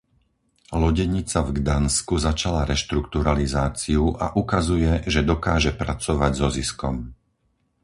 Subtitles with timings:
[0.83, 6.95] Lodenica v Gdansku začala reštrukturalizáciu a ukazuje, že dokáže pracovať so ziskom.